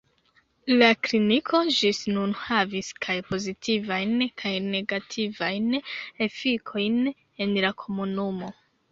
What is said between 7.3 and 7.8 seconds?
en la